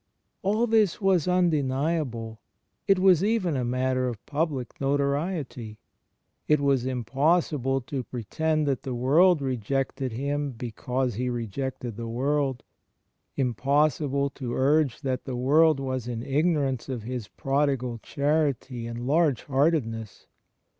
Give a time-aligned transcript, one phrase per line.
[0.41, 2.39] All this was undeniable;
[2.87, 5.77] it was even a matter of public notoriety.
[6.47, 12.63] It was impossible to pretend that the world rejected Him because He rejected the world—
[13.37, 19.43] impossible to urge that the world was in ignorance of His prodigal charity and large
[19.43, 20.25] heartedness.